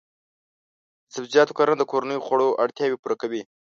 د 1.05 1.09
سبزیجاتو 1.13 1.53
کرنه 1.57 1.75
د 1.79 1.83
کورنیو 1.91 2.25
خوړو 2.25 2.57
اړتیاوې 2.63 2.97
پوره 3.01 3.15
کوي. 3.21 3.41